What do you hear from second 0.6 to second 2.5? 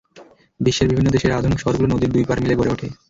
বিশ্বের বিভিন্ন দেশের আধুনিক শহরগুলো নদীর দুই পাড়